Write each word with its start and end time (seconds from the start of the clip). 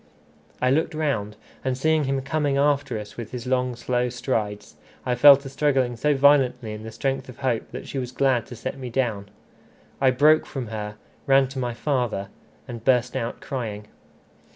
I 0.63 0.71
looked 0.71 0.95
round, 0.95 1.35
and 1.63 1.77
seeing 1.77 2.05
him 2.05 2.21
coming 2.23 2.57
after 2.57 2.97
us 2.97 3.17
with 3.17 3.29
his 3.29 3.45
long 3.45 3.75
slow 3.75 4.09
strides, 4.09 4.75
I 5.05 5.13
fell 5.13 5.37
to 5.37 5.47
struggling 5.47 5.95
so 5.95 6.15
violently 6.15 6.73
in 6.73 6.81
the 6.81 6.91
strength 6.91 7.29
of 7.29 7.37
hope 7.41 7.69
that 7.69 7.87
she 7.87 7.99
was 7.99 8.11
glad 8.11 8.47
to 8.47 8.55
set 8.55 8.79
me 8.79 8.89
down. 8.89 9.29
I 10.01 10.09
broke 10.09 10.47
from 10.47 10.69
her, 10.69 10.95
ran 11.27 11.47
to 11.49 11.59
my 11.59 11.75
father, 11.75 12.29
and 12.67 12.83
burst 12.83 13.15
out 13.15 13.41
crying. 13.41 13.89